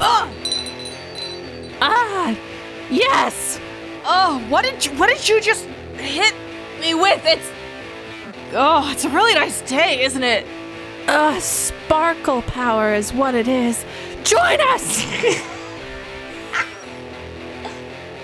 [0.00, 0.28] Ugh!
[1.80, 2.36] Ah,
[2.96, 3.60] yes.
[4.04, 5.64] Oh, what did you what did you just
[5.96, 6.34] hit
[6.80, 7.20] me with?
[7.24, 7.50] It's
[8.52, 10.46] Oh, it's a really nice day, isn't it?
[11.08, 13.84] Uh, sparkle power is what it is.
[14.24, 15.04] Join us!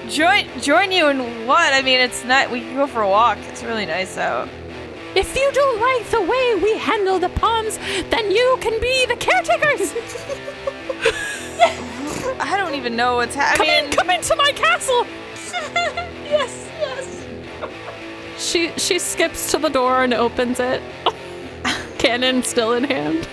[0.09, 1.73] Join join you in what?
[1.73, 3.39] I mean, it's not we can go for a walk.
[3.49, 4.49] It's really nice out.
[5.15, 7.79] if you don't like the way we handle the palms,
[8.11, 9.95] then you can be the caretakers.
[12.41, 13.67] I don't even know what's happening.
[13.67, 15.05] come in, come into my castle.
[16.25, 17.27] yes, yes.
[18.39, 20.83] She she skips to the door and opens it.
[21.99, 23.29] Cannon still in hand.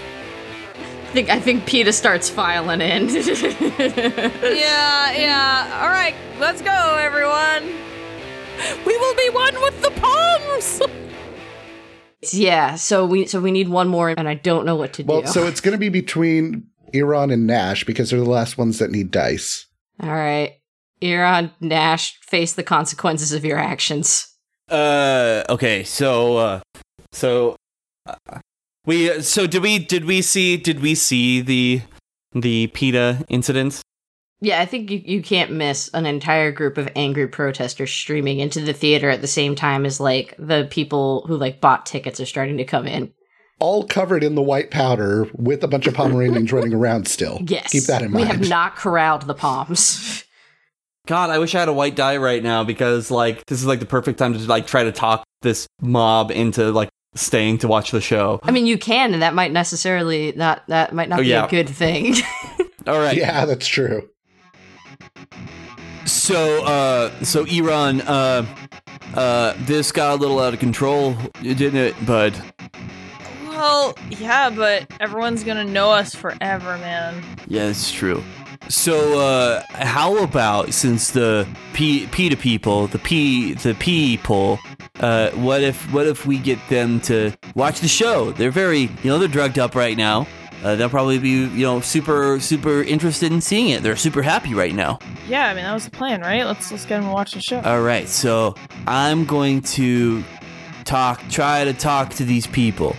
[0.75, 3.09] I think I think PETA starts filing in.
[4.59, 5.79] Yeah, yeah.
[5.81, 7.73] All right, let's go, everyone.
[8.85, 10.81] We will be one with the palms.
[12.33, 15.11] yeah, so we so we need one more and I don't know what to do.
[15.11, 15.27] Well, do.
[15.27, 18.91] so it's going to be between Iran and Nash because they're the last ones that
[18.91, 19.65] need dice.
[20.01, 20.55] All right.
[21.01, 24.27] Iran Nash face the consequences of your actions.
[24.69, 26.59] Uh, okay, so, uh,
[27.11, 27.55] so,
[28.05, 28.39] uh,
[28.85, 31.81] we, so did we, did we see, did we see the,
[32.33, 33.81] the PETA incident?
[34.41, 38.61] Yeah, I think you, you can't miss an entire group of angry protesters streaming into
[38.61, 42.25] the theater at the same time as like the people who like bought tickets are
[42.25, 43.11] starting to come in.
[43.59, 47.39] All covered in the white powder with a bunch of Pomeranians running around still.
[47.45, 47.71] Yes.
[47.71, 48.25] Keep that in mind.
[48.25, 50.23] We have not corralled the palms.
[51.07, 53.79] God, I wish I had a white die right now because, like, this is like
[53.79, 57.91] the perfect time to like try to talk this mob into like staying to watch
[57.91, 58.39] the show.
[58.43, 61.45] I mean, you can, and that might necessarily not that might not Oh, be yeah.
[61.45, 62.13] a good thing.
[62.87, 64.09] All right, Yeah, that's true.
[66.05, 68.45] So, uh, so Iran, uh,
[69.15, 72.33] uh, this got a little out of control, didn't it, bud?
[73.59, 77.23] Well, yeah, but everyone's gonna know us forever, man.
[77.47, 78.23] Yeah, it's true.
[78.69, 84.59] So, uh, how about since the P PETA people, the P the people,
[85.01, 88.31] uh, what if what if we get them to watch the show?
[88.31, 90.27] They're very, you know, they're drugged up right now.
[90.63, 93.83] Uh, they'll probably be, you know, super super interested in seeing it.
[93.83, 94.99] They're super happy right now.
[95.27, 96.45] Yeah, I mean that was the plan, right?
[96.45, 97.59] Let's let's get them to watch the show.
[97.61, 98.55] All right, so
[98.87, 100.23] I'm going to
[100.85, 102.95] talk, try to talk to these people,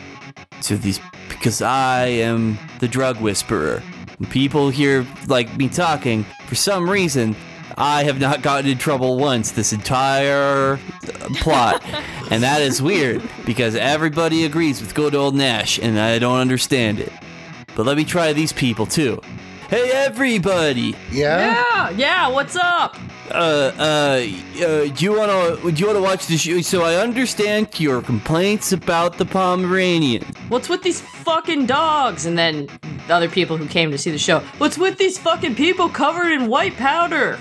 [0.63, 3.83] to these because I am the drug whisperer.
[4.19, 7.35] When people hear like me talking, for some reason,
[7.77, 10.79] I have not gotten in trouble once this entire uh,
[11.37, 11.83] plot,
[12.31, 17.01] and that is weird because everybody agrees with good old Nash, and I don't understand
[17.01, 17.13] it.
[17.75, 19.21] But let me try these people too.
[19.69, 20.95] Hey, everybody!
[21.11, 21.65] Yeah?
[21.73, 22.29] yeah, yeah.
[22.29, 22.97] What's up?
[23.31, 26.61] Uh, uh, uh, do you wanna, you wanna watch the show?
[26.61, 30.25] So I understand your complaints about the Pomeranian.
[30.49, 32.27] What's with these fucking dogs?
[32.27, 32.67] And then
[33.07, 34.41] the other people who came to see the show.
[34.59, 37.39] What's with these fucking people covered in white powder?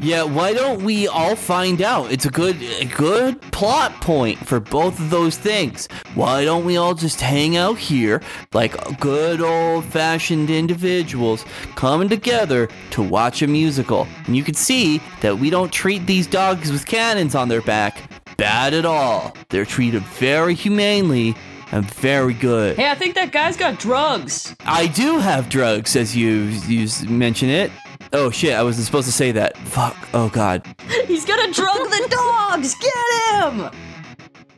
[0.00, 2.12] Yeah, why don't we all find out?
[2.12, 5.88] It's a good, a good plot point for both of those things.
[6.14, 8.22] Why don't we all just hang out here
[8.54, 14.06] like good old-fashioned individuals coming together to watch a musical?
[14.26, 18.10] And you can see that we don't treat these dogs with cannons on their back
[18.38, 19.36] bad at all.
[19.50, 21.34] They're treated very humanely
[21.72, 22.76] and very good.
[22.76, 24.56] Hey, I think that guy's got drugs.
[24.60, 27.70] I do have drugs, as you you mention it.
[28.14, 28.54] Oh shit!
[28.54, 29.58] I wasn't supposed to say that.
[29.58, 29.96] Fuck.
[30.14, 30.66] Oh god.
[31.06, 32.74] He's gonna drug the dogs.
[32.76, 33.60] Get him!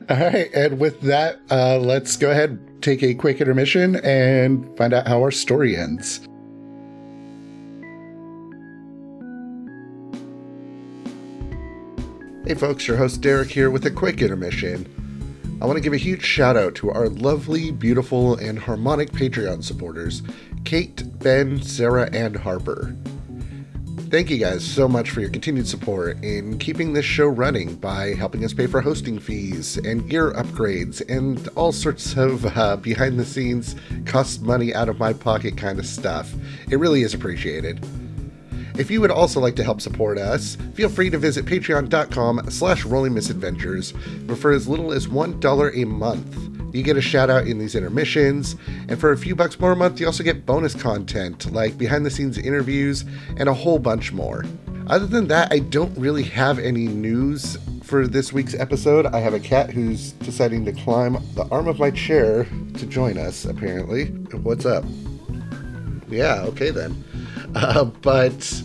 [0.08, 0.52] All right.
[0.54, 5.20] And with that, uh, let's go ahead, take a quick intermission, and find out how
[5.20, 6.28] our story ends.
[12.50, 15.58] Hey folks, your host Derek here with a quick intermission.
[15.62, 19.62] I want to give a huge shout out to our lovely, beautiful, and harmonic Patreon
[19.62, 20.22] supporters
[20.64, 22.96] Kate, Ben, Sarah, and Harper.
[24.10, 28.14] Thank you guys so much for your continued support in keeping this show running by
[28.14, 33.16] helping us pay for hosting fees and gear upgrades and all sorts of uh, behind
[33.16, 36.34] the scenes, cost money out of my pocket kind of stuff.
[36.68, 37.86] It really is appreciated.
[38.78, 42.84] If you would also like to help support us, feel free to visit patreon.com slash
[42.84, 43.92] rolling misadventures,
[44.26, 46.74] but for as little as $1 a month.
[46.74, 48.54] You get a shout out in these intermissions,
[48.88, 52.06] and for a few bucks more a month, you also get bonus content like behind
[52.06, 53.04] the scenes interviews
[53.36, 54.44] and a whole bunch more.
[54.86, 59.06] Other than that, I don't really have any news for this week's episode.
[59.06, 63.18] I have a cat who's deciding to climb the arm of my chair to join
[63.18, 64.06] us, apparently.
[64.42, 64.84] What's up?
[66.08, 67.04] Yeah, okay then.
[67.54, 68.62] Uh, but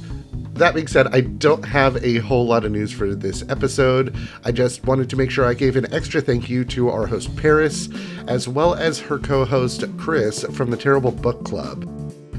[0.55, 4.15] that being said, I don't have a whole lot of news for this episode.
[4.45, 7.35] I just wanted to make sure I gave an extra thank you to our host
[7.35, 7.89] Paris,
[8.27, 11.91] as well as her co host Chris from the Terrible Book Club.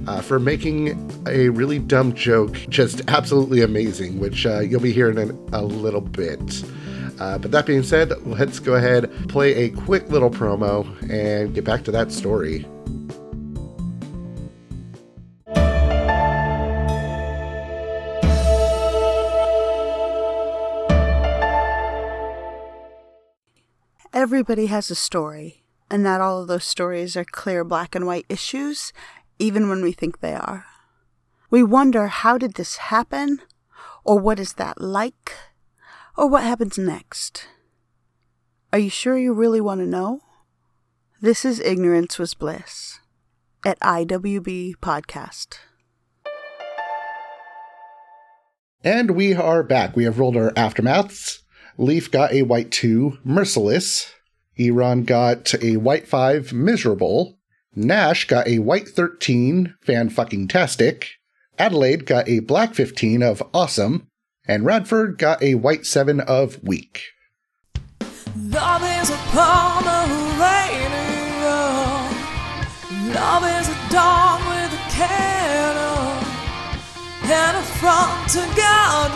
[0.09, 5.19] Uh, for making a really dumb joke just absolutely amazing, which uh, you'll be hearing
[5.19, 6.63] in a little bit.
[7.19, 11.65] Uh, but that being said, let's go ahead, play a quick little promo, and get
[11.65, 12.65] back to that story.
[24.27, 28.27] Everybody has a story, and not all of those stories are clear black and white
[28.29, 28.93] issues,
[29.39, 30.67] even when we think they are.
[31.49, 33.39] We wonder how did this happen,
[34.03, 35.33] or what is that like,
[36.17, 37.47] or what happens next.
[38.73, 40.23] Are you sure you really want to know?
[41.21, 42.99] This is Ignorance Was Bliss
[43.65, 45.59] at IWB Podcast.
[48.83, 49.95] And we are back.
[49.95, 51.45] We have rolled our aftermaths.
[51.79, 54.13] Leaf got a white 2, Merciless.
[54.59, 57.39] Eron got a white 5, Miserable.
[57.75, 61.09] Nash got a white 13, Fan Fucking Tastic.
[61.59, 64.09] Adelaide got a black 15 of Awesome.
[64.49, 67.03] And Radford got a white 7 of Weak.
[68.37, 70.93] Love is a Pomeranian.
[73.13, 76.25] Love is a dog with a cannon.
[77.25, 79.16] And a front to God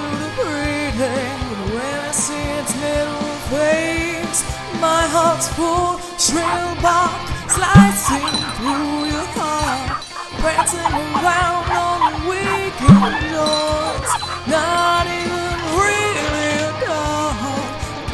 [4.81, 6.01] my heart's full.
[6.17, 7.13] Shrill bark
[7.53, 10.01] slicing through your heart.
[10.41, 14.13] Prancing around on the weekend joints.
[14.49, 17.37] Not even really a dog.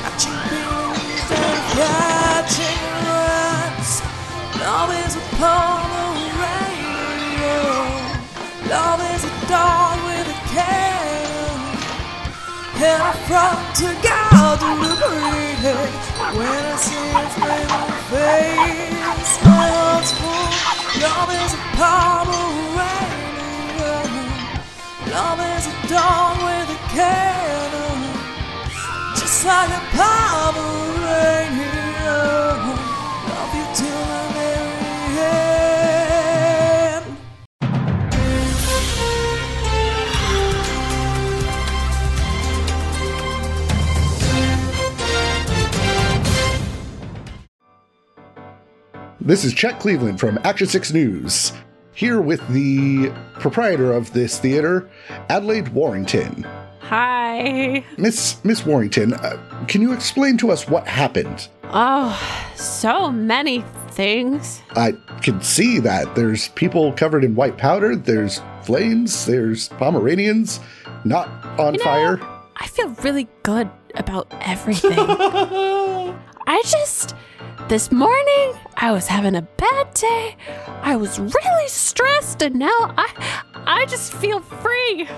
[0.02, 4.02] Catching bees and catching rats.
[4.58, 6.26] Love is a Pomeranian.
[8.66, 11.62] Love is a dog with a cannon.
[12.82, 14.70] And I front to God to
[15.62, 16.15] the.
[16.36, 20.52] When I see its little face, my heart's full.
[21.00, 22.76] Love is a Pomeranian.
[25.16, 28.00] Love is a dog with a cannon.
[29.16, 31.72] Just like a Pomeranian.
[32.04, 32.45] Love
[49.26, 51.52] This is Chet Cleveland from Action 6 News,
[51.92, 54.88] here with the proprietor of this theater,
[55.28, 56.46] Adelaide Warrington.
[56.78, 57.84] Hi.
[57.98, 61.48] Miss Miss Warrington, uh, can you explain to us what happened?
[61.64, 62.16] Oh,
[62.54, 64.62] so many things.
[64.76, 70.60] I can see that there's people covered in white powder, there's flames, there's Pomeranians
[71.04, 71.26] not
[71.58, 72.20] on You know, fire.
[72.58, 74.92] I feel really good about everything.
[76.46, 77.16] I just,
[77.68, 80.36] this morning, I was having a bad day.
[80.82, 85.08] I was really stressed, and now I, I just feel free.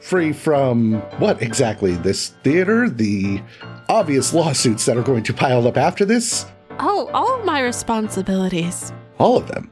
[0.00, 1.92] Free from what exactly?
[1.92, 2.88] This theater?
[2.88, 3.42] The
[3.88, 6.46] obvious lawsuits that are going to pile up after this?
[6.78, 8.92] Oh, all my responsibilities.
[9.18, 9.70] All of them.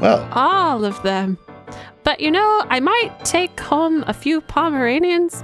[0.00, 1.38] Well, All of them.
[2.04, 5.42] But you know, I might take home a few Pomeranians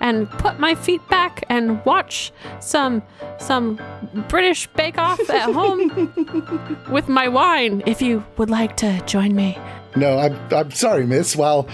[0.00, 3.02] and put my feet back and watch some
[3.38, 3.80] some
[4.28, 9.56] British Bake Off at home with my wine if you would like to join me.
[9.96, 11.34] no, I'm, I'm sorry, miss.
[11.36, 11.68] While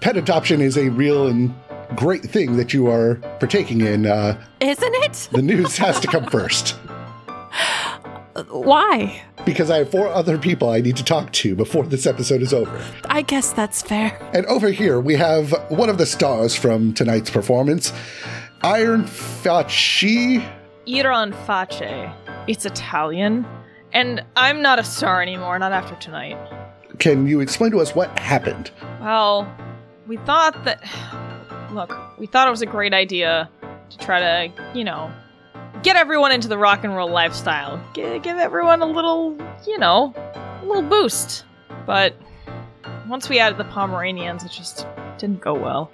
[0.00, 1.54] pet adoption is a real and
[1.96, 5.28] great thing that you are partaking in, uh, Isn't it?
[5.32, 6.76] the news has to come first.
[8.48, 9.22] Why?
[9.44, 12.52] Because I have four other people I need to talk to before this episode is
[12.52, 12.84] over.
[13.06, 14.16] I guess that's fair.
[14.34, 17.92] And over here, we have one of the stars from tonight's performance.
[18.62, 20.46] Iron Fachi?
[20.86, 22.10] Iron Face.
[22.46, 23.46] It's Italian.
[23.92, 26.36] And I'm not a star anymore, not after tonight.
[26.98, 28.70] Can you explain to us what happened?
[29.00, 29.52] Well,
[30.06, 30.84] we thought that.
[31.72, 33.48] Look, we thought it was a great idea
[33.90, 35.10] to try to, you know,
[35.82, 37.82] get everyone into the rock and roll lifestyle.
[37.94, 41.44] G- give everyone a little, you know, a little boost.
[41.86, 42.14] But
[43.08, 44.86] once we added the Pomeranians, it just
[45.18, 45.90] didn't go well.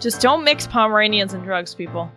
[0.00, 2.10] Just don't mix Pomeranians and drugs, people.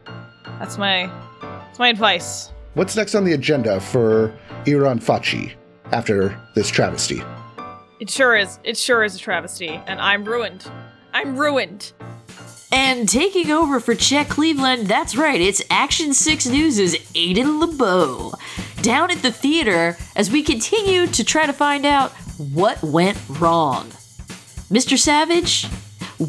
[0.59, 1.07] That's my
[1.41, 2.51] that's my advice.
[2.73, 4.33] What's next on the agenda for
[4.67, 5.53] Iron Fachi
[5.91, 7.21] after this travesty?
[7.99, 8.59] It sure is.
[8.63, 10.69] It sure is a travesty, and I'm ruined.
[11.13, 11.93] I'm ruined.
[12.71, 18.33] And taking over for Chet Cleveland, that's right, it's Action 6 News' Aiden LeBeau.
[18.81, 23.87] Down at the theater as we continue to try to find out what went wrong.
[24.69, 24.97] Mr.
[24.97, 25.65] Savage,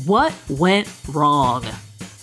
[0.06, 1.64] what went wrong?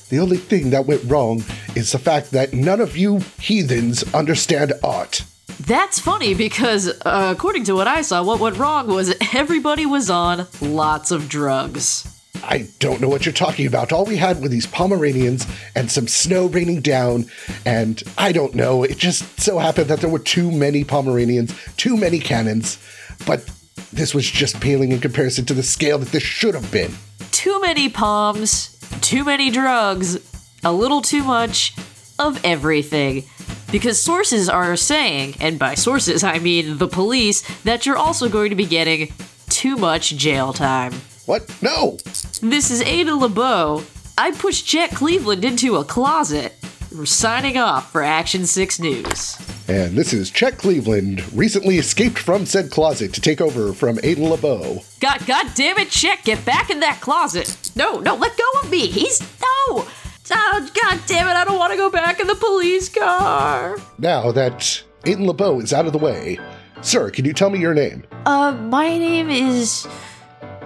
[0.09, 1.43] The only thing that went wrong
[1.75, 5.25] is the fact that none of you heathens understand art.
[5.59, 10.09] That's funny because, uh, according to what I saw, what went wrong was everybody was
[10.09, 12.14] on lots of drugs.
[12.47, 13.91] I don't know what you're talking about.
[13.91, 17.25] All we had were these Pomeranians and some snow raining down,
[17.65, 18.83] and I don't know.
[18.83, 22.77] It just so happened that there were too many Pomeranians, too many cannons,
[23.25, 23.49] but
[23.91, 26.93] this was just paling in comparison to the scale that this should have been.
[27.31, 30.19] Too many palms, too many drugs,
[30.63, 31.73] a little too much
[32.19, 33.23] of everything.
[33.71, 38.51] Because sources are saying, and by sources I mean the police, that you're also going
[38.51, 39.11] to be getting
[39.49, 40.93] too much jail time.
[41.25, 41.49] What?
[41.61, 41.97] No!
[42.41, 43.83] This is Ada LeBeau.
[44.17, 46.53] I pushed Chet Cleveland into a closet.
[46.93, 49.37] We're signing off for Action 6 News.
[49.69, 54.29] And this is Chet Cleveland, recently escaped from said closet to take over from Aiden
[54.29, 54.81] LeBeau.
[54.99, 57.71] God, God damn it, Chet, get back in that closet.
[57.73, 58.87] No, no, let go of me.
[58.87, 59.87] He's, no.
[60.31, 63.77] Oh, God damn it, I don't want to go back in the police car.
[63.97, 66.37] Now that Aiden LeBeau is out of the way,
[66.81, 68.03] sir, can you tell me your name?
[68.25, 69.87] Uh, my name is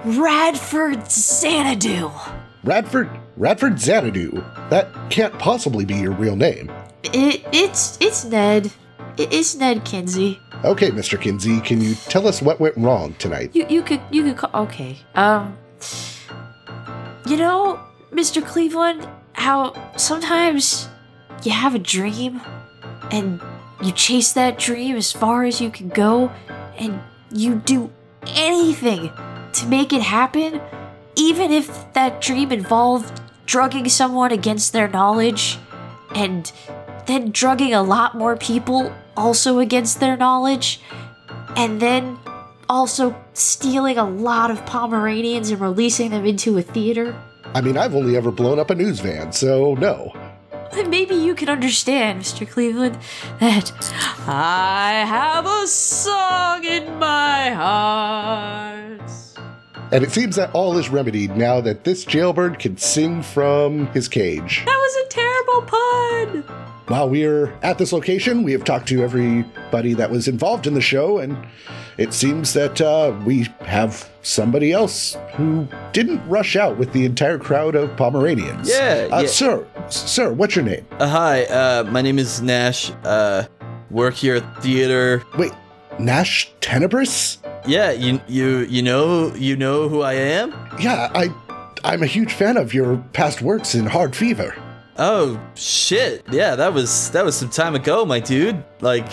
[0.05, 2.09] Radford Xanadu.
[2.63, 4.31] Radford Radford Xanadu.
[4.69, 6.71] That can't possibly be your real name.
[7.03, 8.71] It, it's, it's Ned.
[9.17, 10.39] It, it's Ned Kinsey.
[10.63, 11.19] Okay, Mr.
[11.19, 13.51] Kinsey, can you tell us what went wrong tonight?
[13.53, 14.97] You, you could, you could call, okay.
[15.15, 15.57] Um,
[17.25, 17.79] you know,
[18.11, 18.45] Mr.
[18.45, 20.87] Cleveland, how sometimes
[21.43, 22.41] you have a dream
[23.11, 23.41] and
[23.81, 26.31] you chase that dream as far as you can go
[26.77, 27.89] and you do
[28.27, 29.11] anything
[29.53, 30.61] to make it happen,
[31.15, 35.57] even if that dream involved drugging someone against their knowledge
[36.15, 36.51] and
[37.07, 40.79] then drugging a lot more people also against their knowledge
[41.57, 42.17] and then
[42.69, 47.19] also stealing a lot of Pomeranians and releasing them into a theater.
[47.55, 50.13] I mean, I've only ever blown up a news van, so no.
[50.87, 52.47] Maybe you can understand, Mr.
[52.47, 52.99] Cleveland,
[53.39, 53.71] that
[54.27, 59.28] I have a song in my heart.
[59.91, 64.07] And it seems that all is remedied now that this jailbird can sing from his
[64.07, 64.63] cage.
[64.65, 66.55] That was a terrible pun.
[66.87, 70.81] While we're at this location, we have talked to everybody that was involved in the
[70.81, 71.37] show, and
[71.97, 77.39] it seems that uh, we have somebody else who didn't rush out with the entire
[77.39, 78.69] crowd of Pomeranians.
[78.69, 79.27] Yeah, uh, yeah.
[79.27, 80.85] Sir, sir, what's your name?
[80.99, 82.91] Uh, hi, uh, my name is Nash.
[83.03, 83.45] Uh,
[83.89, 85.23] work here at theater.
[85.37, 85.51] Wait,
[85.99, 87.37] Nash Tenebris?
[87.69, 90.49] Yeah, you you you know you know who I am.
[90.79, 91.29] Yeah, I,
[91.83, 94.55] I'm a huge fan of your past works in Hard Fever.
[94.97, 96.25] Oh shit!
[96.31, 98.63] Yeah, that was that was some time ago, my dude.
[98.81, 99.05] Like,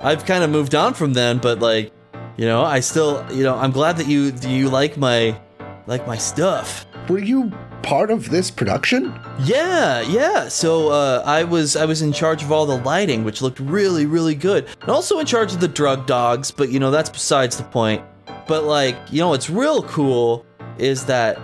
[0.00, 1.92] I've kind of moved on from then, but like,
[2.38, 5.38] you know, I still, you know, I'm glad that you you like my
[5.86, 6.86] like my stuff.
[7.10, 7.52] Were you
[7.82, 9.12] part of this production?
[9.44, 10.48] Yeah, yeah.
[10.48, 14.06] So uh, I was I was in charge of all the lighting, which looked really
[14.06, 16.50] really good, and also in charge of the drug dogs.
[16.50, 18.02] But you know that's besides the point.
[18.46, 20.44] But like you know what's real cool
[20.78, 21.38] is that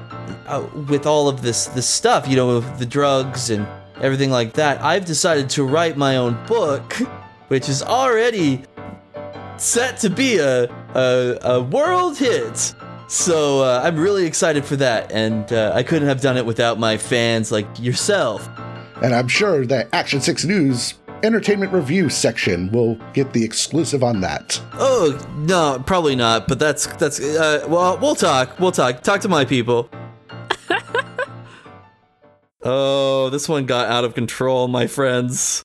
[0.47, 3.67] uh, with all of this this stuff, you know, the drugs and
[4.01, 6.93] everything like that, I've decided to write my own book,
[7.49, 8.63] which is already
[9.57, 10.65] set to be a
[10.95, 12.75] a, a world hit.
[13.13, 16.79] So uh, I'm really excited for that, and uh, I couldn't have done it without
[16.79, 18.49] my fans like yourself.
[19.03, 24.23] And I'm sure that Action 6 News entertainment review section will get the exclusive on
[24.23, 24.59] that.
[24.73, 26.49] Oh no, probably not.
[26.49, 28.59] But that's that's uh, well, we'll talk.
[28.59, 29.03] We'll talk.
[29.03, 29.91] Talk to my people.
[32.63, 35.63] oh, this one got out of control, my friends.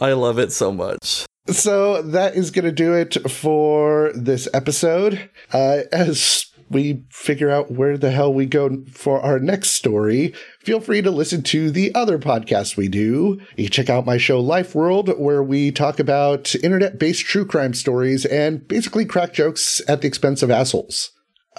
[0.00, 1.26] I love it so much.
[1.46, 5.30] So that is going to do it for this episode.
[5.52, 10.80] Uh, as we figure out where the hell we go for our next story, feel
[10.80, 13.40] free to listen to the other podcasts we do.
[13.56, 17.46] You can check out my show Life World, where we talk about internet based true
[17.46, 21.10] crime stories and basically crack jokes at the expense of assholes.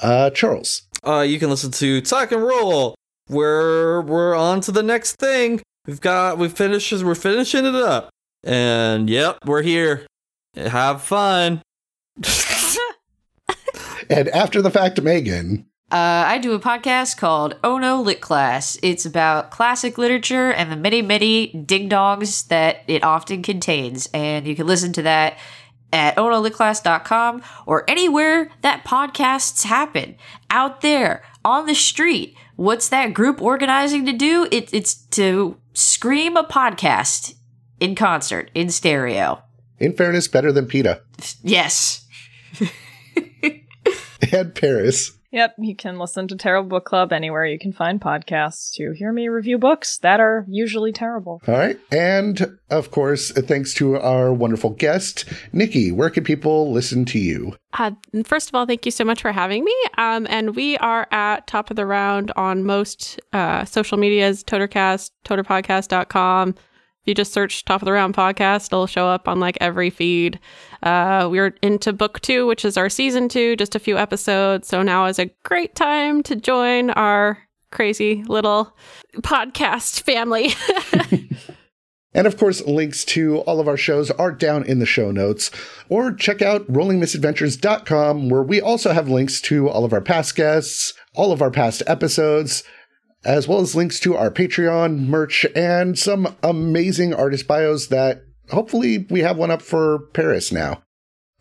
[0.02, 0.84] Uh, Charles.
[1.04, 2.96] Uh, you can listen to Talk and Roll,
[3.28, 5.62] where we're on to the next thing.
[5.86, 8.10] We've got we finished we're finishing it up.
[8.44, 10.06] And yep, we're here.
[10.56, 11.62] Have fun.
[14.10, 15.66] And after the fact, Megan.
[15.92, 18.78] Uh, I do a podcast called Oh No Lit Class.
[18.84, 24.08] It's about classic literature and the many, many ding dongs that it often contains.
[24.14, 25.38] And you can listen to that
[25.92, 30.16] at onolitclass.com or anywhere that podcasts happen.
[30.52, 32.36] Out there, on the street.
[32.56, 34.48] What's that group organizing to do?
[34.52, 37.36] It, it's to scream a podcast
[37.80, 39.42] in concert, in stereo.
[39.80, 41.02] In fairness, better than PETA.
[41.42, 42.06] Yes.
[44.32, 45.14] And Paris.
[45.32, 49.14] Yep, you can listen to Terrible Book Club anywhere you can find podcasts to hear
[49.14, 51.40] me review books that are usually terrible.
[51.48, 51.80] All right.
[51.92, 57.56] And of course, thanks to our wonderful guest, Nikki, where can people listen to you?
[57.74, 57.92] Uh,
[58.26, 59.76] first of all, thank you so much for having me.
[60.00, 65.12] Um, and we are at top of the round on most uh, social medias, Totercast,
[65.26, 66.50] toterpodcast.com.
[66.50, 69.92] If you just search top of the round podcast, it'll show up on like every
[69.92, 70.40] feed.
[70.84, 74.68] Uh, we're into book two, which is our season two, just a few episodes.
[74.68, 77.38] So now is a great time to join our
[77.72, 78.76] crazy little
[79.22, 80.54] podcast family.
[82.14, 85.52] And of course, links to all of our shows are down in the show notes.
[85.90, 90.94] Or check out rollingmisadventures.com, where we also have links to all of our past guests,
[91.16, 92.64] all of our past episodes,
[93.24, 99.06] as well as links to our Patreon, merch, and some amazing artist bios that hopefully
[99.10, 100.84] we have one up for Paris now.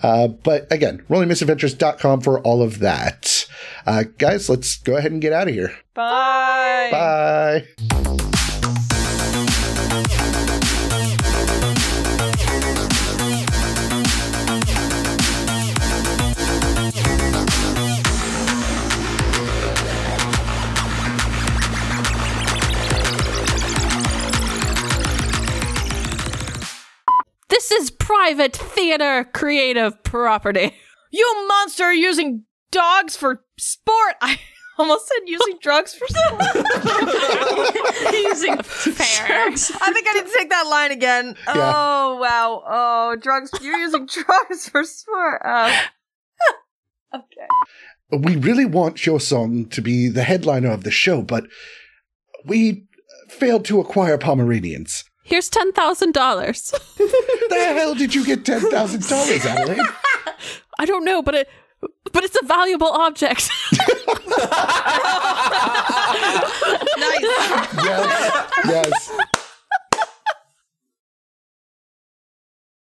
[0.02, 3.46] Uh, but again, rollingmisadventures.com for all of that.
[3.84, 5.72] Uh, guys, let's go ahead and get out of here.
[5.94, 6.88] Bye.
[6.92, 7.88] Bye.
[27.58, 30.72] This is private theater creative property.
[31.10, 34.14] You monster are using dogs for sport.
[34.22, 34.38] I
[34.78, 36.40] almost said using drugs for sport.
[38.12, 39.48] Using Fair.
[39.48, 41.34] I think I need to take that line again.
[41.48, 42.62] Oh wow.
[42.64, 43.50] Oh, drugs.
[43.60, 45.42] You're using drugs for sport.
[45.44, 45.76] Uh,
[47.14, 48.18] okay.
[48.20, 51.44] we really want your song to be the headliner of the show, but
[52.44, 52.86] we
[53.28, 55.04] failed to acquire Pomeranians.
[55.28, 56.72] Here's ten thousand dollars.
[56.96, 59.78] the hell did you get ten thousand dollars, Adelaide?
[60.78, 61.50] I don't know, but it
[62.12, 63.50] but it's a valuable object.
[66.98, 67.22] Nice.
[67.84, 69.10] yes, yes.